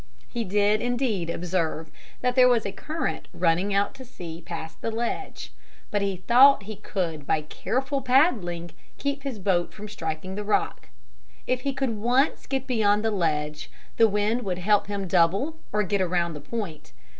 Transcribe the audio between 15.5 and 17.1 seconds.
or get around the point.